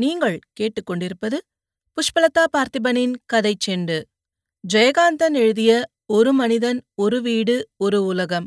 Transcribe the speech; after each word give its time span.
நீங்கள் 0.00 0.36
கேட்டுக்கொண்டிருப்பது 0.58 1.38
புஷ்பலதா 1.96 2.42
பார்த்திபனின் 2.52 3.14
கதை 3.26 3.52
செண்டு. 3.66 3.96
ஜெயகாந்தன் 4.64 5.34
எழுதிய 5.34 5.70
ஒரு 6.06 6.32
மனிதன் 6.32 6.78
ஒரு 6.94 7.18
வீடு 7.22 7.56
ஒரு 7.76 7.98
உலகம் 8.04 8.46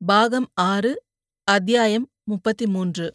பாகம் 0.00 0.48
ஆறு 0.64 0.92
அத்தியாயம் 1.48 2.06
முப்பத்தி 2.24 2.66
மூன்று 2.66 3.06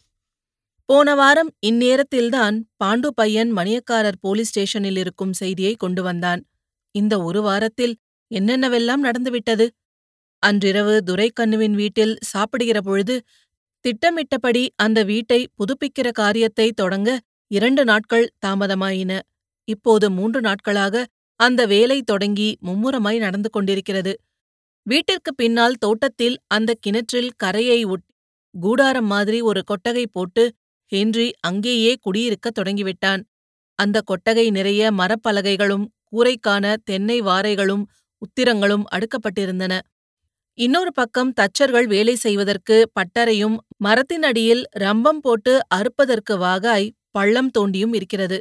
போன 0.88 1.14
வாரம் 1.14 1.50
இந்நேரத்தில்தான் 1.66 2.56
பாண்டு 2.84 3.08
பையன் 3.14 3.50
மணியக்காரர் 3.56 4.20
போலீஸ் 4.20 4.48
ஸ்டேஷனில் 4.48 4.96
இருக்கும் 4.96 5.32
செய்தியை 5.32 5.74
கொண்டு 5.74 6.02
வந்தான். 6.02 6.42
இந்த 6.94 7.14
ஒரு 7.22 7.42
வாரத்தில் 7.42 7.94
என்னென்னவெல்லாம் 8.30 9.04
நடந்துவிட்டது? 9.06 9.66
அன்றிரவு 10.42 10.94
துரைக்கண்ணுவின் 11.06 11.74
வீட்டில் 11.74 12.14
சாப்பிடுகிற 12.24 12.80
பொழுது 12.80 13.16
திட்டமிட்டபடி 13.84 14.72
அந்த 14.76 15.02
வீட்டை 15.02 15.48
புதுப்பிக்கிற 15.58 16.08
காரியத்தை 16.12 16.72
தொடங்க 16.72 17.20
இரண்டு 17.50 17.84
நாட்கள் 17.84 18.26
தாமதமாயின. 18.46 19.12
இப்போது 19.68 20.10
மூன்று 20.10 20.40
நாட்களாக 20.40 21.06
அந்த 21.40 21.66
வேலை 21.66 22.02
தொடங்கி 22.02 22.48
மும்முரமாய் 22.62 23.18
நடந்து 23.18 23.50
கொண்டிருக்கிறது. 23.50 24.12
வீட்டிற்கு 24.86 25.34
பின்னால் 25.34 25.74
தோட்டத்தில் 25.74 26.36
அந்த 26.46 26.70
கிணற்றில் 26.80 27.30
கரையை 27.36 27.84
ஒட்டி 27.84 28.10
கூடாரம் 28.54 29.06
மாதிரி 29.06 29.40
ஒரு 29.40 29.60
கொட்டகை 29.64 30.06
போட்டு 30.06 30.44
ஹென்றி 30.92 31.26
அங்கேயே 31.40 31.92
குடியிருக்கத் 32.00 32.56
தொடங்கிவிட்டான். 32.58 33.22
அந்த 33.78 34.00
கொட்டகை 34.00 34.50
நிறைய 34.50 34.90
மரப்பலகைகளும் 34.92 35.86
கூரைக்கான 36.12 36.74
தென்னை 36.84 37.20
வாரைகளும் 37.20 37.84
உத்திரங்களும் 38.18 38.84
அடுக்கப்பட்டிருந்தன. 38.92 39.74
இன்னொரு 40.58 40.90
பக்கம் 40.92 41.30
தச்சர்கள் 41.40 41.86
வேலை 41.86 42.14
செய்வதற்கு 42.14 42.76
பட்டறையும் 42.96 43.54
மரத்தின் 43.76 44.22
அடியில் 44.22 44.64
ரம்பம் 44.78 45.20
போட்டு 45.20 45.52
அறுப்பதற்கு 45.74 46.34
வாகாய் 46.36 46.88
பள்ளம் 47.10 47.50
தோண்டியும் 47.58 47.94
இருக்கிறது. 47.94 48.38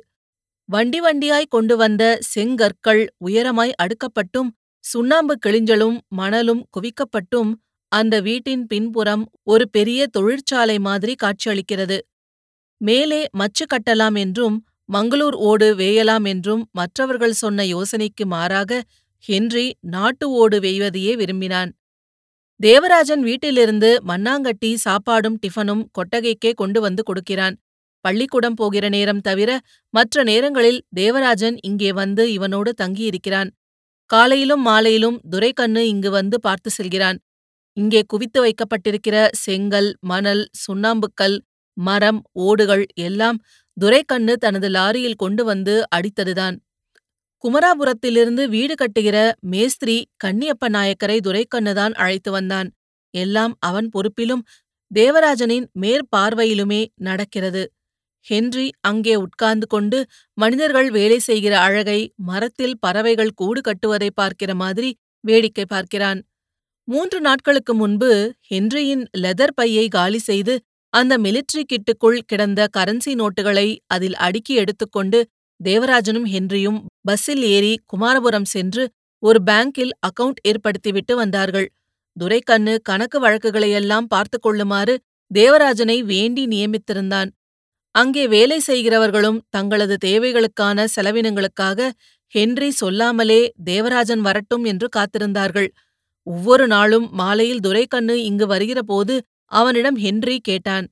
வண்டி 0.70 1.00
வண்டியாய் 1.00 1.48
கொண்டு 1.50 1.76
வந்த 1.78 2.04
செங்கற்கள் 2.34 3.02
உயரமாய் 3.20 3.74
அடுக்கப்பட்டும் 3.84 4.50
சுண்ணாம்பு 4.84 5.36
கிழிஞ்சலும் 5.46 5.98
மணலும் 6.12 6.62
குவிக்கப்பட்டும் 6.76 7.52
அந்த 7.92 8.16
வீட்டின் 8.22 8.64
பின்புறம் 8.68 9.24
ஒரு 9.44 9.66
பெரிய 9.70 10.02
தொழிற்சாலை 10.08 10.78
மாதிரி 10.80 11.16
காட்சியளிக்கிறது. 11.24 11.98
மேலே 12.82 13.22
மச்சு 13.32 13.66
கட்டலாம் 13.66 14.18
என்றும் 14.18 14.58
மங்களூர் 14.90 15.38
ஓடு 15.50 15.68
வேயலாம் 15.76 16.26
என்றும் 16.26 16.64
மற்றவர்கள் 16.72 17.40
சொன்ன 17.42 17.66
யோசனைக்கு 17.66 18.26
மாறாக 18.26 18.82
ஹென்றி 19.24 19.68
நாட்டு 19.90 20.26
ஓடு 20.34 20.58
வேய்வதையே 20.60 21.14
விரும்பினான். 21.16 21.72
தேவராஜன் 22.62 23.22
வீட்டிலிருந்து 23.22 23.90
மண்ணாங்கட்டி 24.10 24.70
சாப்பாடும் 24.86 25.38
டிஃபனும் 25.44 25.84
கொட்டகைக்கே 25.98 26.52
கொண்டு 26.54 26.80
வந்து 26.82 27.02
கொடுக்கிறான். 27.04 27.56
பள்ளிக்கூடம் 28.06 28.58
போகிற 28.60 28.86
நேரம் 28.90 29.22
தவிர 29.22 29.50
மற்ற 29.94 30.24
நேரங்களில் 30.24 30.80
தேவராஜன் 30.94 31.58
இங்கே 31.62 31.92
வந்து 31.92 32.24
இவனோடு 32.34 32.72
தங்கியிருக்கிறான். 32.82 33.50
காலையிலும் 34.10 34.64
மாலையிலும் 34.68 35.18
துரைக்கண்ணு 35.32 35.82
இங்கு 35.88 36.10
வந்து 36.10 36.38
பார்த்து 36.40 36.70
செல்கிறான். 36.70 37.20
இங்கே 37.78 38.02
குவித்து 38.08 38.40
வைக்கப்பட்டிருக்கிற 38.42 39.18
செங்கல் 39.44 39.90
மணல் 40.12 40.44
சுண்ணாம்புக்கல் 40.64 41.38
மரம் 41.78 42.22
ஓடுகள் 42.48 42.86
எல்லாம் 43.08 43.40
துரைக்கண்ணு 43.78 44.34
தனது 44.38 44.70
லாரியில் 44.70 45.22
கொண்டு 45.24 45.44
வந்து 45.44 45.76
அடித்ததுதான். 45.96 46.58
குமராபுரத்திலிருந்து 47.44 48.44
வீடு 48.48 48.74
கட்டுகிற 48.74 49.18
மேஸ்திரி 49.44 49.96
கன்னியப்ப 50.24 50.66
நாயக்கரை 50.70 51.18
துரைக்கண்ணுதான் 51.20 51.94
அழைத்து 51.94 52.32
வந்தான். 52.32 52.68
எல்லாம் 53.14 53.54
அவன் 53.60 53.88
பொறுப்பிலும் 53.94 54.44
தேவராஜனின் 54.92 55.66
மேற்பார்வையிலுமே 55.82 56.82
நடக்கிறது. 57.00 57.64
ஹென்றி 58.26 58.66
அங்கே 58.80 59.14
உட்கார்ந்து 59.16 59.68
கொண்டு 59.68 60.00
மனிதர்கள் 60.38 60.90
வேலை 60.92 61.20
செய்கிற 61.20 61.54
அழகை 61.60 62.00
மரத்தில் 62.26 62.76
பறவைகள் 62.80 63.34
கூடு 63.36 63.62
கட்டுவதை 63.62 64.10
பார்க்கிற 64.14 64.52
மாதிரி 64.56 64.90
வேடிக்கை 65.24 65.66
பார்க்கிறான். 65.66 66.20
மூன்று 66.88 67.20
நாட்களுக்கு 67.20 67.74
முன்பு 67.74 68.12
ஹென்ரியின் 68.52 69.04
லெதர் 69.18 69.56
பையை 69.56 69.86
காலி 69.88 70.20
செய்து 70.20 70.54
அந்த 70.94 71.14
மிலிட்ரி 71.18 71.64
கிட்டுக்குள் 71.64 72.20
கிடந்த 72.26 72.62
கரன்சி 72.78 73.12
நோட்டுகளை 73.16 73.68
அதில் 73.88 74.18
அடுக்கி 74.18 74.54
எடுத்துக்கொண்டு 74.54 75.20
தேவராஜனும் 75.64 76.28
ஹென்ரியும் 76.34 76.80
பஸ்ஸில் 77.02 77.44
ஏறி 77.56 77.74
குமாரபுரம் 77.94 78.48
சென்று 78.48 78.84
ஒரு 79.24 79.40
பேங்கில் 79.46 79.94
அக்கவுண்ட் 80.08 80.40
ஏற்படுத்திவிட்டு 80.48 81.14
வந்தார்கள். 81.14 81.68
துரைக்கண்ணு 82.18 82.74
கணக்கு 82.82 83.20
வழக்குகளையெல்லாம் 83.20 84.08
பார்த்து 84.08 84.40
கொள்ளுமாறு 84.40 84.96
தேவராஜனை 85.32 85.98
வேண்டி 86.04 86.44
நியமித்திருந்தான். 86.46 87.30
அங்கே 87.96 88.28
வேலை 88.28 88.58
செய்கிறவர்களும் 88.68 89.40
தங்களது 89.50 89.96
தேவைகளுக்கான 90.06 90.86
செலவினங்களுக்காக 90.96 91.90
ஹென்றி 92.34 92.70
சொல்லாமலே 92.72 93.42
தேவராஜன் 93.64 94.22
வரட்டும் 94.22 94.64
என்று 94.64 94.88
காத்திருந்தார்கள். 94.98 95.70
ஒவ்வொரு 96.28 96.68
நாளும் 96.68 97.08
மாலையில் 97.12 97.60
துரைக்கண்ணு 97.60 98.24
இங்கு 98.24 98.46
வருகிறபோது 98.48 99.16
அவனிடம் 99.52 99.96
ஹென்றி 99.96 100.40
கேட்டான். 100.40 100.86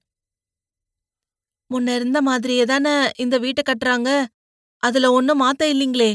முன்ன 1.71 1.95
இருந்த 1.95 2.19
மாதிரியே 2.21 2.65
தானே 2.65 2.93
இந்த 3.15 3.37
வீட்டை 3.37 3.63
கட்டுறாங்க? 3.63 4.09
அதுல 4.83 5.11
ஒன்னும் 5.11 5.41
மாத்த 5.41 5.63
இல்லீங்களே. 5.63 6.11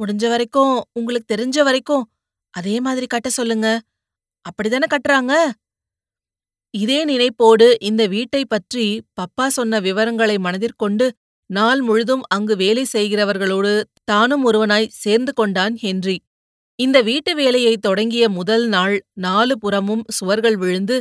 முடிஞ்ச 0.00 0.28
வரைக்கும் 0.28 0.84
உங்களுக்கு 0.92 1.28
தெரிஞ்ச 1.34 1.62
வரைக்கும் 1.62 2.04
அதே 2.54 2.80
மாதிரி 2.80 3.06
கட்ட 3.06 3.28
சொல்லுங்க. 3.28 3.68
அப்படிதானே 4.44 4.86
கட்டுறாங்க? 4.90 5.32
இதே 6.74 7.00
நினைப்போடு 7.06 7.74
இந்த 7.80 8.06
வீட்டை 8.06 8.44
பற்றி 8.44 8.86
பப்பா 9.16 9.46
சொன்ன 9.48 9.80
விவரங்களை 9.80 10.36
மனதிற்கொண்டு 10.36 11.06
நாள் 11.50 11.80
முழுதும் 11.80 12.22
அங்கு 12.28 12.56
வேலை 12.56 12.84
செய்கிறவர்களோடு 12.92 13.72
தானும் 14.04 14.44
ஒருவனாய் 14.46 14.94
சேர்ந்து 14.94 15.32
கொண்டான் 15.32 15.76
ஹென்றி. 15.76 16.16
இந்த 16.78 17.00
வீட்டு 17.00 17.34
வேலையை 17.34 17.74
தொடங்கிய 17.76 18.28
முதல் 18.28 18.66
நாள் 18.66 18.96
நாலு 19.18 19.54
புறமும் 19.58 20.04
சுவர்கள் 20.08 20.56
விழுந்து 20.56 20.96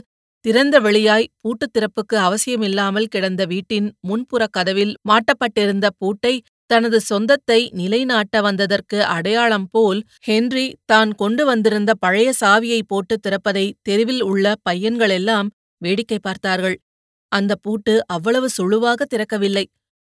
திறந்த 0.46 0.80
வெளியாய் 0.80 1.32
பூட்டுத் 1.42 1.74
திறப்புக்கு 1.76 2.16
அவசியமில்லாமல் 2.16 3.08
கிடந்த 3.08 3.46
வீட்டின் 3.46 3.88
முன்புற 4.02 4.48
கதவில் 4.48 4.94
மாட்டப்பட்டிருந்த 5.10 5.88
பூட்டை 5.98 6.34
தனது 6.70 6.98
சொந்தத்தை 7.02 7.60
நிலைநாட்ட 7.72 8.36
வந்ததற்கு 8.42 8.98
அடையாளம் 9.16 9.68
போல் 9.72 10.00
ஹென்றி 10.20 10.66
தான் 10.86 11.12
கொண்டு 11.14 11.44
வந்திருந்த 11.46 11.92
பழைய 11.96 12.30
சாவியை 12.42 12.80
போட்டு 12.88 13.16
திறப்பதை 13.18 13.66
தெருவில் 13.82 14.24
உள்ள 14.24 14.56
பையன்களெல்லாம் 14.70 15.50
வேடிக்கை 15.82 16.20
பார்த்தார்கள். 16.20 16.78
அந்த 17.32 17.54
பூட்டு 17.56 17.94
அவ்வளவு 18.08 18.48
சுழுவாக 18.58 19.06
திறக்கவில்லை. 19.06 19.66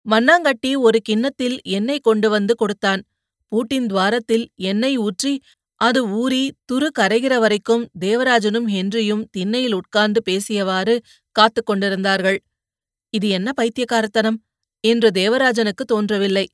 மண்ணாங்கட்டி 0.06 0.72
ஒரு 0.78 1.00
கிண்ணத்தில் 1.02 1.58
எண்ணெய் 1.78 2.06
கொண்டு 2.08 2.28
வந்து 2.30 2.54
கொடுத்தான். 2.56 3.02
பூட்டின் 3.52 3.88
துவாரத்தில் 3.88 4.46
எண்ணெய் 4.72 4.98
ஊற்றி 4.98 5.34
அது 5.82 6.02
ஊறி 6.20 6.44
துரு 6.66 6.88
கரைகிற 7.00 7.34
வரைக்கும் 7.40 7.84
தேவராஜனும் 8.00 8.68
ஹென்றியும் 8.76 9.24
திண்ணையில் 9.32 9.76
உட்கார்ந்து 9.76 10.20
பேசியவாறு 10.30 10.96
காத்து 11.36 11.62
கொண்டிருந்தார்கள். 11.62 12.40
இது 13.14 13.28
என்ன 13.30 13.50
பைத்தியக்காரத்தனம்? 13.54 14.40
இன்று 14.88 15.10
தேவராஜனுக்கு 15.14 15.86
தோன்றவில்லை. 15.86 16.46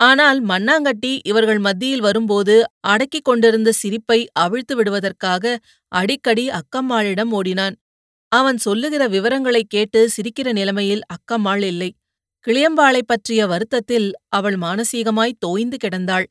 ஆனால் 0.00 0.38
மண்ணாங்கட்டி 0.46 1.20
இவர்கள் 1.24 1.58
மத்தியில் 1.58 2.00
வரும்போது 2.00 2.54
அடக்கிக் 2.80 3.24
கொண்டிருந்த 3.24 3.72
சிரிப்பை 3.72 4.26
அவிழ்த்து 4.32 4.76
விடுவதற்காக 4.76 5.58
அடிக்கடி 5.88 6.44
அக்கம்மாளிடம் 6.48 7.30
ஓடினான். 7.30 7.76
அவன் 8.32 8.58
சொல்லுகிற 8.58 9.06
விவரங்களைக் 9.06 9.70
கேட்டு 9.70 10.08
சிரிக்கிற 10.16 10.52
நிலைமையில் 10.52 11.02
அக்கம்மாள் 11.14 11.62
இல்லை. 11.62 11.90
கிளியம்பாளைப் 12.44 13.06
பற்றிய 13.06 13.46
வருத்தத்தில் 13.46 14.12
அவள் 14.28 14.56
மானசீகமாய் 14.56 15.38
தோய்ந்து 15.38 15.76
கிடந்தாள். 15.76 16.26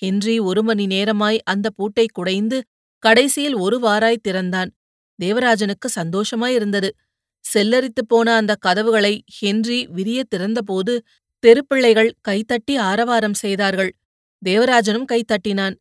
ஹென்றி 0.00 0.38
ஒரு 0.38 0.62
மணி 0.62 0.86
நேரமாய் 0.86 1.38
அந்த 1.44 1.70
பூட்டை 1.70 2.06
குடைந்து 2.12 2.58
கடைசியில் 3.02 3.56
ஒரு 3.56 3.78
வாராய் 3.78 4.22
திறந்தான். 4.22 4.70
தேவராஜனுக்கு 5.18 5.88
சந்தோஷமாயிருந்தது 5.94 6.88
செல்லரித்துப் 7.44 8.08
போன 8.08 8.34
அந்த 8.36 8.54
கதவுகளை 8.60 9.14
ஹென்றி 9.38 9.86
விரிய 9.86 10.20
திறந்தபோது 10.34 10.94
தெருப்பிள்ளைகள் 11.42 12.10
கைத்தட்டி 12.28 12.74
ஆரவாரம் 12.78 13.34
செய்தார்கள். 13.34 13.92
தேவராஜனும் 14.42 15.08
கைத்தட்டினான் 15.12 15.76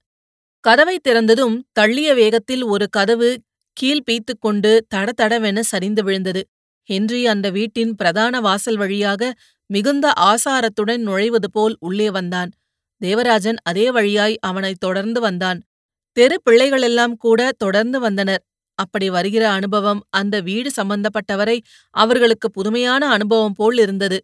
கதவை 0.59 0.99
திறந்ததும் 1.07 1.55
தள்ளிய 1.79 2.15
வேகத்தில் 2.15 2.63
ஒரு 2.63 2.85
கதவு 2.89 3.29
கீழ் 3.77 4.05
பீத்துக் 4.11 4.39
கொண்டு 4.39 4.71
தடதடவென 4.95 5.59
சரிந்து 5.63 6.03
விழுந்தது. 6.03 6.41
ஹென்றி 6.89 7.27
அந்த 7.27 7.47
வீட்டின் 7.49 7.95
பிரதான 7.95 8.41
வாசல் 8.41 8.77
வழியாக 8.77 9.33
மிகுந்த 9.69 10.11
ஆசாரத்துடன் 10.21 11.01
நுழைவது 11.07 11.49
போல் 11.51 11.75
உள்ளே 11.79 12.09
வந்தான். 12.11 12.51
தேவராஜன் 13.01 13.59
அதே 13.63 13.91
வழியாய் 13.91 14.35
அவனைத் 14.41 14.79
தொடர்ந்து 14.79 15.19
வந்தான். 15.21 15.59
தெரு 16.17 16.37
பிள்ளைகளெல்லாம் 16.45 17.15
கூட 17.17 17.51
தொடர்ந்து 17.57 17.99
வந்தனர். 17.99 18.43
அப்படி 18.75 19.09
வருகிற 19.09 19.49
அனுபவம் 19.49 20.01
அந்த 20.09 20.41
வீடு 20.41 20.71
சம்பந்தப்பட்டவரை 20.81 21.57
அவர்களுக்கு 21.95 22.51
புதுமையான 22.51 23.09
அனுபவம் 23.09 23.53
போல் 23.53 23.77
இருந்தது. 23.77 24.17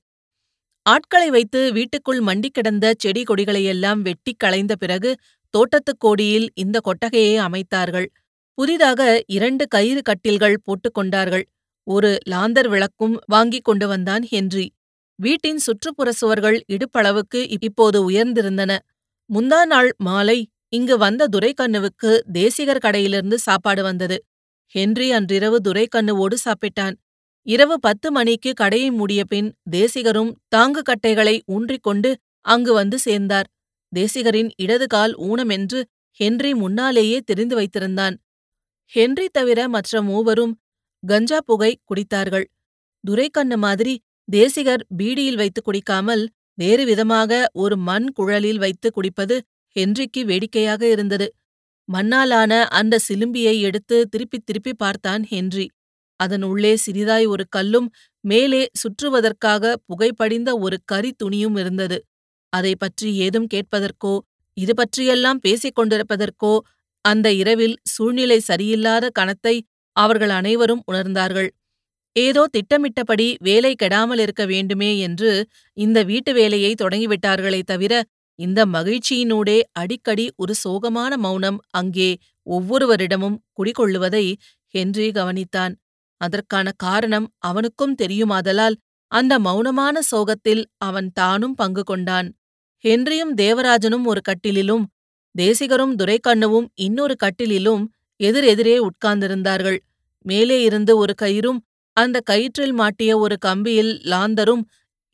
ஆட்களை 0.85 1.29
வைத்து 1.29 1.73
வீட்டுக்குள் 1.73 2.21
மண்டிக் 2.21 2.53
கிடந்த 2.53 2.93
செடி 2.97 3.23
கொடிகளையெல்லாம் 3.23 3.99
வெட்டிக் 4.01 4.39
களைந்த 4.39 4.75
பிறகு 4.75 5.15
தோட்டத்துக் 5.49 5.99
கோடியில் 5.99 6.49
இந்த 6.55 6.79
கொட்டகையை 6.79 7.35
அமைத்தார்கள். 7.39 8.07
புதிதாக 8.53 9.23
இரண்டு 9.27 9.67
கயிறு 9.67 10.01
கட்டில்கள் 10.01 10.59
போட்டுக் 10.63 10.93
கொண்டார்கள். 10.93 11.45
ஒரு 11.87 12.17
லாந்தர் 12.29 12.67
விளக்கும் 12.69 13.19
வாங்கிக் 13.27 13.63
கொண்டு 13.63 13.87
வந்தான் 13.87 14.23
ஹென்றி. 14.23 14.67
வீட்டின் 15.15 15.57
சுற்றுப்புற 15.57 16.11
சுவர்கள் 16.11 16.63
இடுப்பளவுக்கு 16.71 17.41
இப்போது 17.61 18.09
உயர்ந்திருந்தன. 18.09 18.77
முந்தா 19.29 19.65
நாள் 19.65 19.95
மாலை 19.97 20.49
இங்கு 20.69 20.97
வந்த 20.97 21.27
துரைக்கண்ணுவுக்கு 21.31 22.19
தேசிகர் 22.31 22.83
கடையிலிருந்து 22.85 23.33
சாப்பாடு 23.35 23.83
வந்தது. 23.83 24.17
ஹென்றி 24.75 25.07
அன்றிரவு 25.11 25.57
துரைக்கண்ணுவோடு 25.63 26.35
சாப்பிட்டான். 26.45 26.95
இரவு 27.47 27.75
பத்து 27.79 28.11
மணிக்கு 28.11 28.51
கடையை 28.53 28.89
மூடிய 28.91 29.21
பின் 29.23 29.49
தேசிகரும் 29.71 30.31
தாங்கு 30.55 30.81
கட்டைகளை 30.81 31.35
ஊன்றிக்கொண்டு 31.47 32.09
அங்கு 32.45 32.73
வந்து 32.73 32.97
சேர்ந்தார். 32.99 33.47
தேசிகரின் 33.93 34.51
இடது 34.55 34.87
கால் 34.87 35.13
ஊனமென்று 35.19 35.79
ஹென்றி 36.19 36.51
முன்னாலேயே 36.53 37.17
தெரிந்து 37.19 37.55
வைத்திருந்தான். 37.59 38.15
ஹென்றி 38.93 39.27
தவிர 39.31 39.59
மற்ற 39.69 40.01
மூவரும் 40.01 40.53
கஞ்சா 41.03 41.39
புகை 41.45 41.71
குடித்தார்கள். 41.89 42.45
துரைக்கண்ணு 43.03 43.57
மாதிரி 43.57 43.93
தேசிகர் 44.27 44.83
பீடியில் 44.97 45.35
வைத்து 45.35 45.61
குடிக்காமல் 45.61 46.23
வேறு 46.57 46.83
விதமாக 46.85 47.31
ஒரு 47.53 47.75
மண் 47.77 48.07
குழலில் 48.13 48.57
வைத்து 48.57 48.87
குடிப்பது 48.91 49.35
ஹென்றிக்கு 49.75 50.21
வேடிக்கையாக 50.25 50.81
இருந்தது. 50.89 51.27
மண்ணாலான 51.91 52.53
அந்த 52.71 52.95
சிலும்பியை 53.07 53.55
எடுத்து 53.67 53.97
திருப்பி 54.05 54.37
திருப்பி 54.39 54.73
பார்த்தான் 54.75 55.23
ஹென்றி. 55.31 55.65
அதன் 56.19 56.43
உள்ளே 56.43 56.73
சிறிதாய் 56.85 57.25
ஒரு 57.25 57.43
கல்லும் 57.49 57.87
மேலே 58.23 58.61
சுற்றுவதற்காக 58.81 59.73
புகைப்படிந்த 59.89 60.49
ஒரு 60.59 60.77
கரி 60.85 61.11
துணியும் 61.23 61.55
இருந்தது. 61.57 61.97
அதை 62.53 62.73
பற்றி 62.75 63.09
ஏதும் 63.17 63.47
கேட்பதற்கோ 63.53 64.13
இது 64.57 64.73
பற்றியெல்லாம் 64.73 65.39
பேசிக் 65.39 65.77
கொண்டிருப்பதற்கோ 65.79 66.53
அந்த 67.05 67.27
இரவில் 67.33 67.75
சூழ்நிலை 67.85 68.39
சரியில்லாத 68.49 69.05
கணத்தை 69.19 69.55
அவர்கள் 69.95 70.33
அனைவரும் 70.39 70.83
உணர்ந்தார்கள். 70.91 71.49
ஏதோ 72.15 72.41
திட்டமிட்டபடி 72.47 73.27
வேலை 73.39 73.71
கெடாமல் 73.75 74.21
இருக்க 74.25 74.43
வேண்டுமே 74.45 74.91
என்று 74.99 75.31
இந்த 75.77 75.99
வீட்டு 76.03 76.31
வேலையை 76.33 76.71
தொடங்கிவிட்டார்களே 76.81 77.61
தவிர 77.63 77.93
இந்த 78.41 78.59
மகிழ்ச்சியினூடே 78.65 79.57
அடிக்கடி 79.71 80.25
ஒரு 80.35 80.53
சோகமான 80.63 81.13
மௌனம் 81.17 81.59
அங்கே 81.69 82.09
ஒவ்வொருவரிடமும் 82.47 83.37
குடிகொள்ளுவதை 83.57 84.25
ஹென்றி 84.73 85.07
கவனித்தான். 85.11 85.73
அதற்கான 86.21 86.67
காரணம் 86.77 87.27
அவனுக்கும் 87.39 87.95
தெரியுமாதலால் 88.01 88.75
அந்த 89.11 89.33
மௌனமான 89.39 89.95
சோகத்தில் 90.11 90.63
அவன் 90.77 91.09
தானும் 91.13 91.55
பங்கு 91.55 91.83
கொண்டான். 91.83 92.27
ஹென்ரியும் 92.83 93.33
தேவராஜனும் 93.41 94.05
ஒரு 94.05 94.21
கட்டிலிலும் 94.29 94.85
தேசிகரும் 95.35 95.93
துரைக்கண்ணுவும் 95.95 96.67
இன்னொரு 96.85 97.15
கட்டிலிலும் 97.23 97.83
எதிரெதிரே 98.19 98.77
உட்கார்ந்திருந்தார்கள். 98.87 99.79
மேலே 100.25 100.57
இருந்து 100.61 100.93
ஒரு 100.97 101.13
கயிறும் 101.21 101.59
அந்த 101.97 102.17
கயிற்றில் 102.29 102.73
மாட்டிய 102.73 103.11
ஒரு 103.17 103.35
கம்பியில் 103.45 103.93
லாந்தரும் 104.11 104.63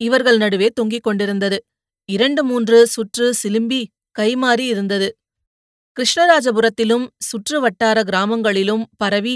இவர்கள் 0.00 0.38
நடுவே 0.38 0.68
தொங்கிக் 0.74 1.06
கொண்டிருந்தது. 1.06 1.58
இரண்டு 2.08 2.44
மூன்று 2.44 2.86
சுற்று 2.86 3.34
சிலும்பி 3.34 3.80
கைமாறி 4.18 4.64
இருந்தது. 4.66 5.08
கிருஷ்ணராஜபுரத்திலும் 5.96 7.06
சுற்று 7.18 7.60
வட்டார 7.60 8.02
கிராமங்களிலும் 8.02 8.84
பரவி 8.96 9.34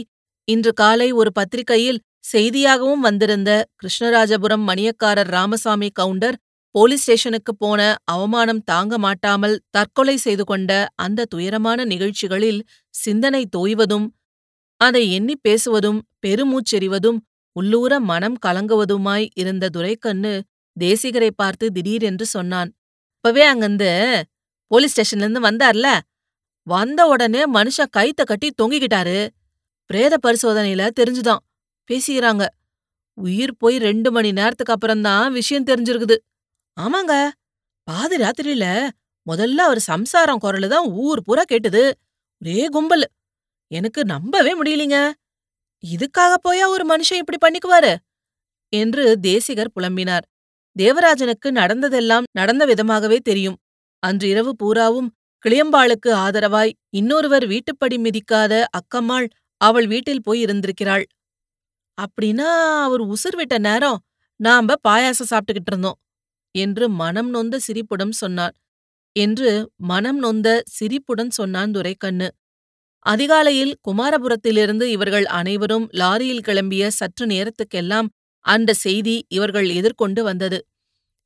இன்று 0.48 0.72
காலை 0.72 1.12
ஒரு 1.12 1.30
பத்திரிகையில் 1.32 2.00
செய்தியாகவும் 2.32 3.00
வந்திருந்த 3.00 3.50
கிருஷ்ணராஜபுரம் 3.82 4.64
மணியக்காரர் 4.68 5.30
ராமசாமி 5.30 5.90
கவுண்டர் 5.90 6.36
போலீஸ் 6.74 7.02
ஸ்டேஷனுக்கு 7.02 7.52
போன 7.56 7.80
அவமானம் 8.04 8.62
தாங்க 8.62 8.98
மாட்டாமல் 8.98 9.56
தற்கொலை 9.70 10.16
செய்து 10.16 10.44
கொண்ட 10.44 10.70
அந்த 10.94 11.24
துயரமான 11.24 11.84
நிகழ்ச்சிகளில் 11.84 12.60
சிந்தனை 12.94 13.42
தோய்வதும் 13.56 14.06
அதை 14.80 15.12
எண்ணிப் 15.12 15.44
பேசுவதும் 15.48 16.00
பெருமூச்செறிவதும் 16.26 17.18
உள்ளூர 17.56 18.00
மனம் 18.00 18.38
கலங்குவதுமாய் 18.46 19.26
இருந்த 19.34 19.68
துரைக்கண்ணு 19.68 20.32
தேசிகரை 20.80 21.30
பார்த்து 21.30 21.72
திடீரென்று 21.72 22.26
சொன்னான் 22.26 22.72
இப்பவே 23.16 23.42
அங்கிருந்து 23.42 24.22
போலீஸ் 24.66 24.94
ஸ்டேஷன்லேருந்து 24.94 25.42
வந்தார்ல? 25.42 25.98
வந்த 26.62 27.06
உடனே 27.06 27.52
மனுஷன் 27.52 27.90
கைத்த 27.96 28.24
கட்டி 28.24 28.52
தொங்கிக்கிட்டாரு. 28.62 29.28
பிரேத 29.86 30.16
பரிசோதனையில 30.26 30.90
தெரிஞ்சுதான். 31.00 31.38
பேசிக்கிறாங்க. 31.90 32.46
உயிர் 33.14 33.56
போய் 33.56 33.76
ரெண்டு 33.78 34.10
மணி 34.10 34.32
நேரத்துக்கு 34.32 34.72
அப்புறம்தான் 34.72 35.32
விஷயம் 35.32 35.64
தெரிஞ்சிருக்குது. 35.64 36.16
ஆமாங்க. 36.80 37.28
பாதி 37.82 38.16
ராத்திரியில 38.16 38.88
முதல்ல 39.30 39.54
அவர் 39.54 39.80
சம்சாரம் 39.80 40.40
குரலு 40.40 40.68
தான் 40.68 40.88
ஊர் 40.88 41.22
பூரா 41.22 41.42
கேட்டுது. 41.52 41.92
ஒரே 42.42 42.66
கும்பல். 42.66 43.08
எனக்கு 43.66 44.04
நம்பவே 44.04 44.62
முடியலீங்க. 44.62 45.10
இதுக்காக 45.86 46.34
போயா 46.48 46.66
ஒரு 46.66 46.84
மனுஷன் 46.88 47.22
இப்படி 47.22 47.38
பண்ணிக்குவாரு? 47.40 47.96
என்று 48.68 49.20
தேசிகர் 49.20 49.72
புலம்பினார். 49.80 50.26
தேவராஜனுக்கு 50.76 51.48
நடந்ததெல்லாம் 51.52 52.26
நடந்த 52.30 52.62
விதமாகவே 52.66 53.18
தெரியும். 53.22 53.58
அன்று 54.02 54.26
இரவு 54.28 54.52
பூராவும் 54.56 55.08
கிளியம்பாளுக்கு 55.44 56.10
ஆதரவாய் 56.24 56.72
இன்னொருவர் 56.90 57.44
வீட்டுப்படி 57.46 57.96
மிதிக்காத 57.98 58.52
அக்கம்மாள் 58.78 59.26
அவள் 59.60 59.86
வீட்டில் 59.86 60.24
போய் 60.24 60.40
இருந்திருக்கிறாள். 60.46 61.04
அப்படின்னா 61.98 62.48
அவர் 62.84 63.02
உசுர் 63.14 63.36
விட்ட 63.36 63.54
நேரம் 63.58 63.98
நாம 64.40 64.74
பாயாசம் 64.88 65.30
சாப்பிட்டுக்கிட்டு 65.30 65.72
இருந்தோம் 65.72 65.98
என்று 66.54 66.84
மனம் 67.00 67.30
நொந்த 67.30 67.56
சிரிப்புடன் 67.58 68.14
சொன்னார் 68.22 68.54
என்று 69.16 69.50
மனம் 69.90 70.18
நொந்த 70.18 70.48
சிரிப்புடன் 70.68 71.30
சொன்னான் 71.30 71.72
துரைக்கண்ணு. 71.72 72.28
அதிகாலையில் 73.06 73.74
குமாரபுரத்திலிருந்து 73.88 74.84
இவர்கள் 74.86 75.26
அனைவரும் 75.38 75.86
லாரியில் 75.92 76.44
கிளம்பிய 76.48 76.88
சற்று 76.90 77.24
நேரத்துக்கெல்லாம் 77.26 78.08
அந்த 78.44 78.70
செய்தி 78.76 79.16
இவர்கள் 79.28 79.68
எதிர்கொண்டு 79.70 80.20
வந்தது. 80.22 80.58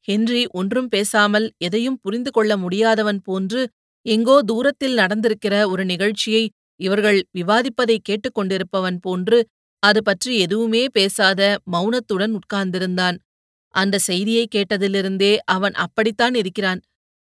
ஹென்றி 0.08 0.42
ஒன்றும் 0.50 0.88
பேசாமல் 0.88 1.46
எதையும் 1.58 1.98
புரிந்து 2.02 2.30
கொள்ள 2.30 2.52
முடியாதவன் 2.56 3.20
போன்று 3.22 3.62
எங்கோ 4.06 4.36
தூரத்தில் 4.42 4.96
நடந்திருக்கிற 4.98 5.54
ஒரு 5.68 5.84
நிகழ்ச்சியை 5.84 6.44
இவர்கள் 6.80 7.18
விவாதிப்பதை 7.38 7.96
கேட்டுக்கொண்டிருப்பவன் 8.08 8.98
போன்று 9.00 9.38
அது 9.82 10.00
பற்றி 10.02 10.32
எதுவுமே 10.38 10.82
பேசாத 10.88 11.40
மௌனத்துடன் 11.72 12.34
உட்கார்ந்திருந்தான். 12.38 13.16
அந்த 13.74 13.96
செய்தியை 13.98 14.44
கேட்டதிலிருந்தே 14.54 15.32
அவன் 15.46 15.74
அப்படித்தான் 15.76 16.34
இருக்கிறான். 16.34 16.80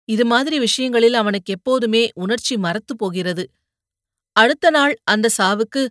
இது 0.09 0.24
மாதிரி 0.25 0.57
விஷயங்களில் 0.59 1.13
அவனுக்கு 1.13 1.51
எப்போதுமே 1.53 2.03
உணர்ச்சி 2.13 2.56
மறத்து 2.57 2.94
போகிறது. 2.95 3.44
அடுத்த 4.35 4.69
நாள் 4.69 4.94
அந்த 5.03 5.27
சாவுக்கு 5.38 5.81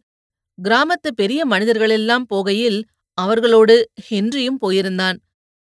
கிராமத்து 0.58 1.10
பெரிய 1.14 1.40
மனிதர்களெல்லாம் 1.46 2.26
போகையில் 2.30 2.80
அவர்களோடு 3.18 3.76
ஹென்ரியும் 4.10 4.60
போயிருந்தான். 4.66 5.18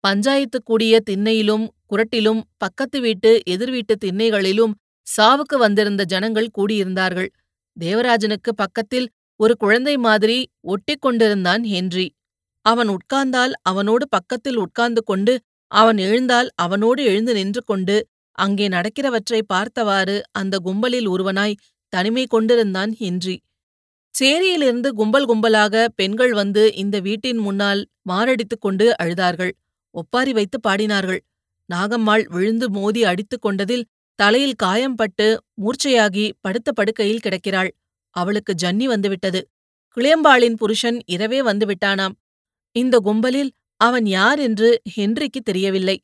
பஞ்சாயத்து 0.03 0.59
கூடிய 0.63 0.93
திண்ணையிலும் 1.09 1.65
குரட்டிலும் 1.89 2.41
பக்கத்து 2.57 3.01
வீட்டு 3.01 3.31
எதிர்வீட்டு 3.45 3.95
திண்ணைகளிலும் 4.05 4.73
சாவுக்கு 5.07 5.55
வந்திருந்த 5.57 6.03
ஜனங்கள் 6.03 6.55
கூடியிருந்தார்கள். 6.57 7.29
தேவராஜனுக்கு 7.77 8.51
பக்கத்தில் 8.55 9.07
ஒரு 9.39 9.53
குழந்தை 9.57 9.97
மாதிரி 9.97 10.37
ஒட்டிக் 10.61 11.01
கொண்டிருந்தான் 11.01 11.63
ஹென்றி. 11.63 12.07
அவன் 12.65 12.89
உட்கார்ந்தால் 12.89 13.53
அவனோடு 13.61 14.05
பக்கத்தில் 14.07 14.55
உட்கார்ந்து 14.55 15.01
கொண்டு 15.03 15.33
அவன் 15.71 15.97
எழுந்தால் 15.97 16.49
அவனோடு 16.55 17.01
எழுந்து 17.03 17.33
நின்று 17.33 17.61
கொண்டு 17.63 17.95
அங்கே 18.37 18.67
நடக்கிறவற்றை 18.67 19.39
பார்த்தவாறு 19.47 20.15
அந்த 20.31 20.55
கும்பலில் 20.57 21.07
ஒருவனாய் 21.07 21.59
தனிமை 21.93 22.25
கொண்டிருந்தான் 22.25 22.91
ஹென்றி. 22.93 23.35
சேரியிலிருந்து 24.13 24.89
கும்பல் 24.89 25.27
கும்பலாக 25.29 25.87
பெண்கள் 25.95 26.33
வந்து 26.33 26.63
இந்த 26.73 26.99
வீட்டின் 26.99 27.37
முன்னால் 27.37 27.81
மாரடித்துக் 28.09 28.63
கொண்டு 28.65 28.85
அழுதார்கள். 29.03 29.53
ஒப்பாரி 29.95 30.31
வைத்து 30.33 30.57
பாடினார்கள். 30.67 31.21
நாகம்மாள் 31.69 32.23
விழுந்து 32.27 32.67
மோதி 32.69 33.01
அடித்துக் 33.03 33.41
கொண்டதில் 33.41 33.85
தலையில் 34.19 34.59
காயம் 34.63 34.95
பட்டு 34.95 35.27
மூர்ச்சையாகி 35.61 36.25
படுத்த 36.41 36.69
படுக்கையில் 36.71 37.23
கிடக்கிறாள். 37.25 37.71
அவளுக்கு 38.15 38.53
ஜன்னி 38.63 38.85
வந்துவிட்டது. 38.85 39.41
கிளியம்பாளின் 39.97 40.57
புருஷன் 40.57 40.99
இரவே 41.05 41.39
வந்துவிட்டானாம் 41.41 42.15
இந்த 42.75 42.95
கும்பலில் 42.99 43.51
அவன் 43.81 44.05
யார் 44.05 44.39
என்று 44.39 44.69
ஹென்றிக்கு 44.95 45.39
தெரியவில்லை. 45.43 45.97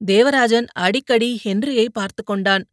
தேவராஜன் 0.00 0.66
அடிக்கடி 0.84 1.30
ஹென்ரியை 1.44 1.86
பார்த்து 1.92 2.22
கொண்டான். 2.24 2.64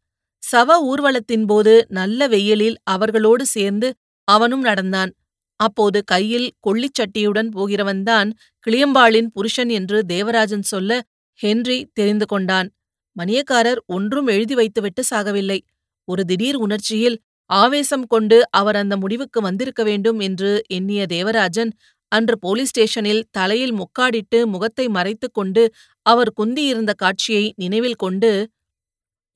சவ 0.44 0.76
ஊர்வலத்தின் 0.90 1.46
போது 1.46 1.74
நல்ல 1.90 2.28
வெயிலில் 2.28 2.78
அவர்களோடு 2.84 3.46
சேர்ந்து 3.46 3.90
அவனும் 4.30 4.62
நடந்தான். 4.62 5.12
அப்போது 5.60 6.00
கையில் 6.06 6.48
கொள்ளிச் 6.60 6.98
சட்டியுடன் 7.00 7.50
போகிறவன்தான் 7.56 8.30
கிளியம்பாளின் 8.68 9.30
புருஷன் 9.34 9.70
என்று 9.70 9.98
தேவராஜன் 10.06 10.66
சொல்ல 10.66 10.92
ஹென்றி 11.40 11.78
தெரிந்து 11.94 12.26
கொண்டான். 12.26 12.68
மணியக்காரர் 13.16 13.82
ஒன்றும் 13.88 14.28
எழுதி 14.28 14.56
வைத்துவிட்டு 14.56 15.04
சாகவில்லை. 15.10 15.60
ஒரு 16.08 16.24
திடீர் 16.26 16.58
உணர்ச்சியில் 16.58 17.18
ஆவேசம் 17.50 18.06
கொண்டு 18.08 18.38
அவர் 18.52 18.76
அந்த 18.76 18.96
முடிவுக்கு 18.98 19.40
வந்திருக்க 19.42 19.82
வேண்டும் 19.84 20.20
என்று 20.20 20.52
எண்ணிய 20.68 21.02
தேவராஜன் 21.08 21.72
அன்று 22.12 22.36
போலீஸ் 22.40 22.70
ஸ்டேஷனில் 22.70 23.24
தலையில் 23.32 23.74
முக்காடிட்டு 23.74 24.40
முகத்தை 24.46 24.86
மறைத்துக் 24.90 25.34
கொண்டு 25.34 25.64
அவர் 26.06 26.32
குந்தியிருந்த 26.34 26.92
காட்சியை 26.96 27.46
நினைவில் 27.56 28.00
கொண்டு 28.00 28.32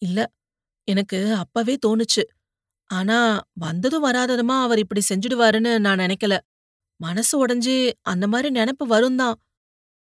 இல்ல 0.02 0.20
எனக்கு 0.88 1.20
அப்பவே 1.34 1.76
தோணுச்சு. 1.86 2.24
ஆனா 2.94 3.18
வந்ததும் 3.60 4.06
வராததுமா 4.06 4.56
அவர் 4.62 4.80
இப்படி 4.80 5.02
செஞ்சுடுவாருன்னு 5.10 5.72
நான் 5.80 6.04
நினைக்கல. 6.06 6.36
மனசு 7.00 7.34
உடைஞ்சு 7.44 7.76
அந்த 8.04 8.26
மாதிரி 8.28 8.50
நினைப்பு 8.50 8.86
வரும்தான் 8.88 9.38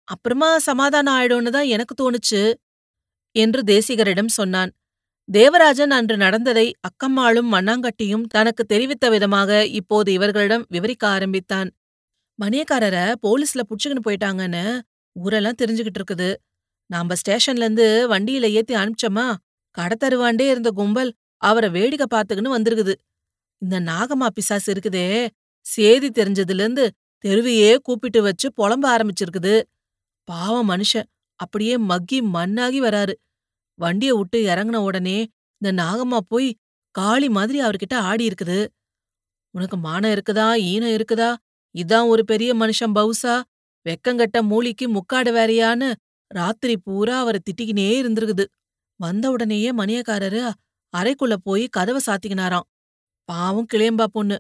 அப்புறமா 0.08 0.50
சமாதானம் 0.58 1.14
ஆயிடும்னு 1.14 1.50
தான் 1.50 1.70
எனக்கு 1.74 1.94
தோணுச்சு 2.02 2.42
என்று 3.36 3.60
தேசிகரிடம் 3.66 4.32
சொன்னான். 4.38 4.70
தேவராஜன் 5.28 5.90
அன்று 5.90 6.16
நடந்ததை 6.16 6.66
அக்கம்மாளும் 6.88 7.50
மண்ணாங்கட்டியும் 7.54 8.26
தனக்கு 8.26 8.62
தெரிவித்த 8.64 9.06
விதமாக 9.10 9.50
இப்போது 9.78 10.10
இவர்களிடம் 10.12 10.64
விவரிக்க 10.68 11.04
ஆரம்பித்தான். 11.08 11.68
மணியக்காரரை 12.38 13.04
போலீஸ்ல 13.26 13.62
புடிச்சுக்கின்னு 13.68 14.06
போயிட்டாங்கன்னு 14.08 14.64
ஊரெல்லாம் 15.16 15.60
தெரிஞ்சுகிட்டு 15.62 16.00
இருக்குது. 16.00 16.30
நாம 16.90 17.14
ஸ்டேஷன்ல 17.20 17.66
இருந்து 17.66 17.86
வண்டியில 18.12 18.48
ஏத்தி 18.58 18.74
அனுப்பிச்சோமா? 18.74 19.26
கடத்தருவாண்டே 19.76 20.46
இருந்த 20.52 20.70
கும்பல். 20.70 21.12
அவரை 21.42 21.68
வேடிக்கை 21.70 22.06
பார்த்துக்கின்னு 22.14 22.56
வந்திருக்குது. 22.56 22.94
இந்த 23.62 23.76
நாகமா 23.80 24.26
பிசாசு 24.34 24.68
இருக்குதே 24.74 25.06
சேதி 25.66 26.08
தெரிஞ்சதுல 26.08 26.62
இருந்து 26.64 26.84
தெருவையே 27.24 27.70
கூப்பிட்டு 27.82 28.20
வச்சு 28.22 28.46
புலம்ப 28.58 28.84
ஆரம்பிச்சிருக்குது. 28.94 29.54
பாவம் 30.28 30.68
மனுஷன் 30.70 31.08
அப்படியே 31.40 31.74
மக்கி 31.90 32.18
மண்ணாகி 32.36 32.80
வராரு. 32.80 33.14
வண்டிய 33.78 34.10
விட்டு 34.14 34.38
இறங்குன 34.46 34.78
உடனே 34.88 35.18
இந்த 35.60 35.70
நாகம்மா 35.82 36.18
போய் 36.28 36.48
காளி 36.94 37.28
மாதிரி 37.28 37.58
அவர்கிட்ட 37.62 37.94
ஆடி 38.08 38.24
இருக்குது 38.28 38.58
உனக்கு 39.54 39.76
மானம் 39.76 40.12
இருக்குதா? 40.12 40.46
ஈனம் 40.72 40.94
இருக்குதா? 40.96 41.30
இதான் 41.74 42.08
ஒரு 42.08 42.22
பெரிய 42.24 42.50
மனுஷன் 42.54 42.94
பவுசா? 42.98 43.34
வெக்கங்கட்ட 43.86 44.38
மூலிக்கு 44.50 44.86
முக்காடு 44.96 45.30
வேறையான்னு 45.36 45.88
ராத்திரி 46.30 46.74
பூரா 46.76 47.16
அவரை 47.20 47.40
திட்டிக்கினே 47.46 47.88
இருந்திருக்குது. 48.02 48.44
வந்த 49.00 49.24
உடனேயே 49.30 49.70
மணியக்காரரு 49.72 50.40
அறைக்குள்ள 50.94 51.34
போய் 51.42 51.64
கதவை 51.68 52.00
சாத்திக்கினாராம். 52.06 52.66
பாவம் 53.28 53.66
கிளியம்பா 53.74 54.06
பொண்ணு. 54.12 54.36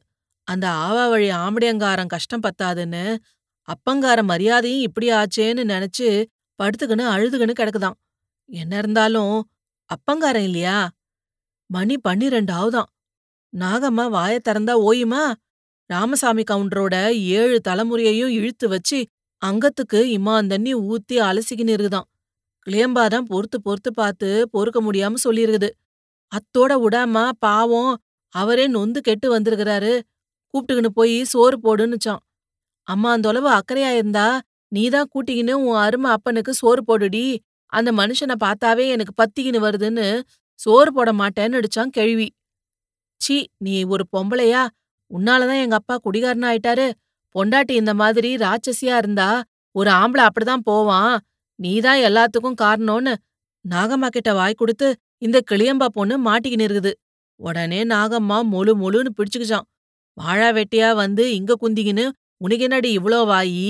அந்த 0.48 0.66
ஆவா 0.84 1.04
வழி 1.10 1.28
ஆம்படியங்காரன் 1.30 2.06
கஷ்டம் 2.06 2.42
பத்தாதுன்னு 2.42 3.04
அப்பங்கார 3.68 4.18
மரியாதையும் 4.22 4.80
இப்படி 4.80 5.06
ஆச்சேன்னு 5.10 5.62
நினைச்சு 5.72 6.08
படுத்துக்கின்னு 6.58 7.06
அழுதுகின்னு 7.14 7.54
கிடக்குதாம். 7.60 7.96
என்ன 8.50 8.78
இருந்தாலும் 8.78 9.34
அப்பங்காரன் 9.90 10.46
இல்லையா? 10.50 10.78
மணி 11.70 11.96
பன்னிரெண்டு 11.98 12.52
நாகம்மா 13.52 14.04
வாய 14.10 14.34
திறந்தா 14.48 14.74
ஓயுமா? 14.88 15.22
ராமசாமி 15.90 16.42
கவுண்டரோட 16.50 16.94
ஏழு 17.38 17.60
தலைமுறையையும் 17.68 18.32
இழுத்து 18.38 18.68
வச்சு 18.68 18.98
அங்கத்துக்கு 19.42 19.98
இம்மாந்தண்ணி 20.16 20.72
ஊத்தி 20.86 21.16
அலசிக்கின்னு 21.28 21.74
இருக்குதான் 21.76 22.08
கிளியம்பாதான் 22.66 23.26
பொறுத்து 23.28 23.58
பொறுத்து 23.62 23.90
பார்த்து 23.92 24.28
பொறுக்க 24.50 24.78
முடியாம 24.82 25.20
சொல்லியிருக்குது 25.24 25.68
அத்தோட 26.32 26.72
விடாம 26.82 27.30
பாவம் 27.38 27.92
அவரே 28.34 28.66
நொந்து 28.66 29.00
கெட்டு 29.00 29.26
வந்திருக்கிறாரு. 29.34 29.92
கூப்பிட்டுக்கின்னு 30.54 30.92
போய் 30.94 31.16
சோறு 31.24 31.56
போடுன்னுச்சான். 31.62 32.22
அம்மா 32.88 33.10
அந்தளவு 33.12 33.48
அக்கறையா 33.50 33.90
இருந்தா 33.94 34.40
நீதான் 34.72 35.10
கூட்டிக்கின்னு 35.12 35.54
உன் 35.66 35.76
அருமை 35.76 36.10
அப்பனுக்கு 36.10 36.54
சோறு 36.54 36.82
போடுடி. 36.88 37.38
அந்த 37.72 37.90
மனுஷனை 37.92 38.34
பார்த்தாவே 38.44 38.84
எனக்கு 38.88 39.12
பத்திக்கின்னு 39.20 39.60
வருதுன்னு 39.66 40.06
சோறு 40.60 40.90
போட 40.92 41.12
மாட்டேன்னு 41.12 41.58
அடிச்சான் 41.58 41.90
கேள்வி. 41.90 42.28
சீ 43.20 43.36
நீ 43.56 43.84
ஒரு 43.84 44.04
பொம்பளையா? 44.16 44.62
உன்னாலதான் 45.10 45.62
எங்க 45.62 45.74
அப்பா 45.74 45.96
குடிகாரனா 46.04 46.48
ஆயிட்டாரு. 46.52 46.86
பொண்டாட்டி 47.34 47.70
இந்த 47.70 47.94
மாதிரி 47.94 48.30
ராட்சசியா 48.36 48.94
இருந்தா 48.96 49.42
ஒரு 49.74 49.90
ஆம்பளை 49.90 50.24
அப்படிதான் 50.28 50.64
போவான். 50.64 51.14
நீதான் 51.58 51.98
எல்லாத்துக்கும் 51.98 52.60
காரணம்னு 52.62 53.14
நாகம்மா 53.64 54.08
கிட்ட 54.08 54.30
வாய் 54.34 54.54
கொடுத்து 54.54 54.88
இந்த 55.22 55.38
கிளியம்பா 55.50 55.86
பொண்ணு 55.86 56.14
மாட்டிக்கின்னு 56.24 56.66
இருக்குது. 56.68 56.92
உடனே 57.40 57.80
நாகம்மா 57.84 58.38
மொழு 58.52 58.72
மொழுன்னு 58.82 59.10
பிடிச்சுக்கிச்சான் 59.16 59.66
வாழா 60.16 60.48
வெட்டியா 60.50 60.88
வந்து 60.94 61.24
இங்க 61.34 61.52
குந்திக்கின்னு 61.60 62.04
உனக்கு 62.36 62.64
என்னடி 62.64 62.90
வாயி? 63.32 63.66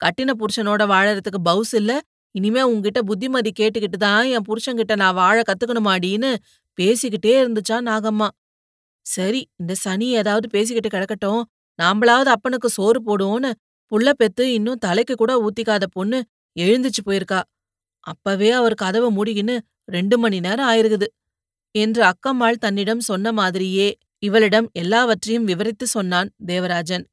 கட்டின 0.00 0.30
புருஷனோட 0.40 0.82
வாழறதுக்கு 0.86 1.40
பவுஸ் 1.42 1.74
இல்ல? 1.74 1.92
இனிமே 2.34 2.62
உன்கிட்ட 2.62 3.00
புத்திமதி 3.00 3.50
கேட்டுக்கிட்டு 3.60 3.98
தான் 3.98 4.24
என் 4.24 4.46
புருஷன்கிட்ட 4.48 4.96
நான் 4.96 5.14
வாழ 5.14 5.38
கத்துக்கணுமாடின்னு 5.40 6.30
பேசிக்கிட்டே 6.78 7.32
இருந்துச்சா 7.42 7.76
நாகம்மா. 7.88 8.28
சரி 9.06 9.40
இந்த 9.56 9.72
சனி 9.74 10.06
ஏதாவது 10.10 10.46
பேசிக்கிட்டு 10.48 10.90
கிடக்கட்டும். 10.96 11.42
நாம்பளாவது 11.78 12.30
அப்பனுக்கு 12.36 12.68
சோறு 12.68 13.00
போடுவோன்னு 13.06 13.50
புள்ள 13.92 14.10
பெத்து 14.12 14.44
இன்னும் 14.52 14.78
தலைக்கு 14.78 15.14
கூட 15.14 15.32
ஊத்திக்காத 15.46 15.84
பொண்ணு 15.92 16.18
எழுந்துச்சு 16.56 17.02
போயிருக்கா. 17.06 17.40
அப்பவே 18.06 18.50
அவர் 18.50 18.74
கதவை 18.74 19.08
மூடிக்கின்னு 19.16 19.56
ரெண்டு 19.90 20.18
மணி 20.18 20.40
நேரம் 20.40 20.68
ஆயிருக்குது. 20.68 21.06
என்று 21.70 22.02
அக்கம்மாள் 22.04 22.54
தன்னிடம் 22.54 23.00
சொன்ன 23.00 23.32
மாதிரியே 23.32 23.98
இவளிடம் 24.18 24.70
எல்லாவற்றையும் 24.72 25.44
விவரித்து 25.44 25.86
சொன்னான் 25.86 26.30
தேவராஜன். 26.46 27.04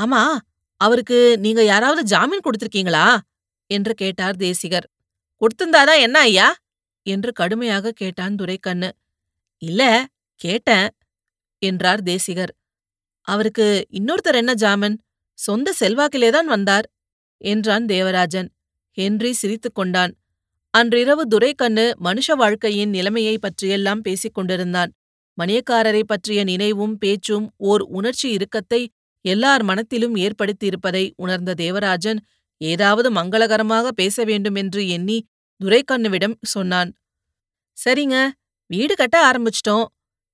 ஆமா 0.00 0.22
அவருக்கு 0.76 1.38
நீங்க 1.38 1.64
யாராவது 1.64 2.02
ஜாமீன் 2.02 2.44
கொடுத்திருக்கீங்களா? 2.44 3.18
என்று 3.66 3.94
கேட்டார் 3.94 4.36
தேசிகர். 4.36 4.88
கொடுத்திருந்தாதான் 5.40 6.00
என்ன 6.00 6.18
ஐயா? 6.18 6.56
என்று 7.02 7.32
கடுமையாக 7.32 7.92
கேட்டான் 7.92 8.34
துரைக்கண்ணு. 8.34 8.90
இல்ல 9.62 10.06
கேட்டேன் 10.40 10.88
என்றார் 11.58 12.02
தேசிகர். 12.02 12.52
அவருக்கு 13.26 13.86
இன்னொருத்தர் 13.92 14.38
என்ன 14.42 14.54
ஜாமீன்? 14.54 14.98
சொந்த 15.38 15.74
செல்வாக்கிலேதான் 15.80 16.44
வந்தார் 16.44 16.86
என்றான் 17.44 17.86
தேவராஜன். 17.86 18.50
ஹென்றி 18.96 19.32
சிரித்துக் 19.32 19.74
கொண்டான். 19.74 20.12
அன்றிரவு 20.74 21.22
துரைக்கண்ணு 21.26 21.84
மனுஷ 22.04 22.34
வாழ்க்கையின் 22.34 22.90
நிலைமையை 22.90 23.38
பற்றியெல்லாம் 23.38 24.00
பேசிக் 24.00 24.34
கொண்டிருந்தான். 24.34 24.90
மணியக்காரரை 25.38 26.02
பற்றிய 26.02 26.40
நினைவும் 26.44 26.94
பேச்சும் 26.98 27.46
ஓர் 27.70 27.82
உணர்ச்சி 27.98 28.26
இறுக்கத்தை 28.36 28.80
எல்லார் 29.24 29.62
மனத்திலும் 29.62 30.14
ஏற்படுத்தியிருப்பதை 30.16 31.02
உணர்ந்த 31.16 31.54
தேவராஜன் 31.54 32.20
ஏதாவது 32.60 33.08
மங்களகரமாக 33.10 33.88
பேச 33.90 34.24
வேண்டுமென்று 34.24 34.82
எண்ணி 34.88 35.18
துரைக்கண்ணுவிடம் 35.60 36.36
சொன்னான். 36.44 36.90
சரிங்க 37.76 38.16
வீடு 38.66 38.94
கட்ட 38.94 39.16
ஆரம்பிச்சிட்டோம். 39.30 39.86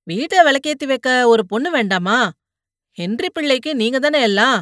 வீட்டை 0.03 0.39
விளக்கேத்தி 0.39 0.85
வைக்க 0.85 1.09
ஒரு 1.27 1.45
பொண்ணு 1.45 1.71
வேண்டாமா? 1.71 2.19
ஹென்றி 2.97 3.29
பிள்ளைக்கு 3.29 3.75
நீங்க 3.75 3.99
தானே 3.99 4.21
எல்லாம்? 4.21 4.59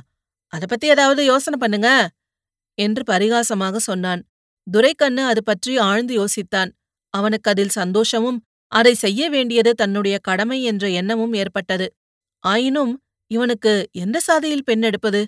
அதை 0.54 0.68
பத்தி 0.70 0.88
ஏதாவது 0.88 1.22
யோசனை 1.26 1.60
பண்ணுங்க 1.60 1.90
என்று 2.78 3.04
பரிகாசமாக 3.14 3.76
சொன்னான். 3.90 4.24
துரைக்கண்ணு 4.68 5.24
அது 5.26 5.42
பற்றி 5.44 5.78
ஆழ்ந்து 5.78 6.14
யோசித்தான். 6.20 6.72
அவனுக்கு 7.14 7.50
அதில் 7.52 7.76
சந்தோஷமும் 7.76 8.40
அதை 8.72 8.94
செய்ய 8.96 9.30
வேண்டியது 9.30 9.72
தன்னுடைய 9.74 10.16
கடமை 10.22 10.64
என்ற 10.64 10.86
எண்ணமும் 10.90 11.34
ஏற்பட்டது. 11.34 11.88
ஆயினும் 12.44 12.94
இவனுக்கு 13.32 13.74
எந்த 13.92 14.18
சாதியில் 14.20 14.64
பெண் 14.64 14.82
எடுப்பது? 14.82 15.22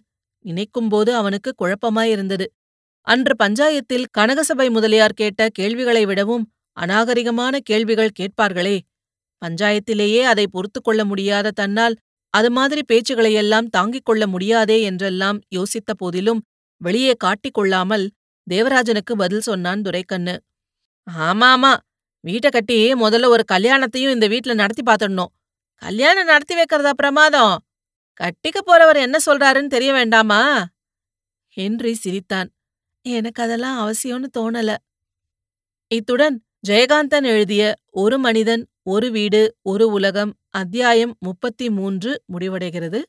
நினைக்கும்போது 0.46 1.12
அவனுக்கு 1.12 1.52
குழப்பமாயிருந்தது 1.58 2.46
அன்று 3.08 3.34
பஞ்சாயத்தில் 3.44 4.06
கனகசபை 4.18 4.68
முதலியார் 4.70 5.14
கேட்ட 5.14 5.42
கேள்விகளை 5.50 6.06
விடவும் 6.06 6.46
அநாகரிகமான 6.78 7.56
கேள்விகள் 7.60 8.18
கேட்பார்களே. 8.20 8.78
பஞ்சாயத்திலேயே 9.42 10.22
அதை 10.24 10.46
பொறுத்து 10.48 10.82
கொள்ள 10.82 11.02
முடியாத 11.06 11.52
தன்னால் 11.52 11.96
அது 12.34 12.50
மாதிரி 12.52 12.82
பேச்சுகளையெல்லாம் 12.88 13.68
தாங்கிக் 13.70 14.06
கொள்ள 14.06 14.24
முடியாதே 14.28 14.78
என்றெல்லாம் 14.82 15.40
யோசித்த 15.56 15.92
போதிலும் 15.98 16.42
வெளியே 16.82 17.14
காட்டிக் 17.18 17.54
கொள்ளாமல் 17.54 18.06
தேவராஜனுக்கு 18.50 19.14
பதில் 19.18 19.42
சொன்னான் 19.42 19.82
துரைக்கண்ணு. 19.82 20.36
ஆமா 21.08 21.48
ஆமா 21.54 21.72
வீட்டை 22.24 22.50
கட்டி 22.50 22.94
முதல்ல 22.94 23.26
ஒரு 23.26 23.44
கல்யாணத்தையும் 23.52 24.14
இந்த 24.14 24.28
வீட்ல 24.28 24.54
நடத்தி 24.54 24.84
பாத்துடணும் 24.84 25.32
கல்யாணம் 25.82 26.26
நடத்தி 26.26 26.56
வைக்கிறதா 26.56 26.90
பிரமாதம். 26.90 27.56
கட்டிக்க 28.20 28.60
போறவர் 28.66 28.96
என்ன 28.96 29.18
சொல்றாருன்னு 29.26 29.68
தெரிய 29.68 29.94
வேண்டாமா? 29.94 30.68
ஹென்றி 31.48 31.94
சிரித்தான். 31.94 32.50
எனக்கு 33.06 33.44
அதெல்லாம் 33.44 33.78
அவசியம்னு 33.82 34.30
தோணல. 34.38 34.76
இத்துடன் 35.92 36.44
ஜெயகாந்தன் 36.68 37.24
எழுதிய 37.24 37.76
ஒரு 37.92 38.18
மனிதன் 38.18 38.64
ஒரு 38.84 39.12
வீடு 39.12 39.42
ஒரு 39.62 39.88
உலகம் 39.88 40.34
அத்தியாயம் 40.50 41.16
முப்பத்தி 41.20 41.70
மூன்று 41.70 42.12
முடிவடைகிறது. 42.34 43.02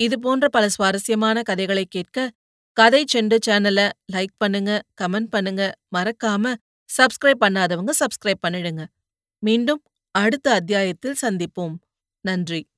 இது 0.00 0.18
போன்ற 0.18 0.48
பல 0.48 0.68
சுவாரஸ்யமான 0.68 1.42
கதைகளை 1.42 1.84
கேட்க 1.84 2.30
கதை 2.76 3.04
செண்டு 3.12 3.36
சேனலை 3.46 3.86
லைக் 4.12 4.34
பண்ணுங்க 4.38 4.82
கமெண்ட் 5.00 5.30
பண்ணுங்க. 5.30 5.62
மறக்காம 5.96 6.54
சப்ஸ்கிரைப் 6.88 7.42
பண்ணாதவங்க 7.44 7.92
சப்ஸ்கிரைப் 8.02 8.42
பண்ணிடுங்க. 8.46 8.84
மீண்டும் 9.42 9.82
அடுத்த 10.14 10.52
அத்தியாயத்தில் 10.52 11.20
சந்திப்போம். 11.22 11.76
நன்றி. 12.24 12.69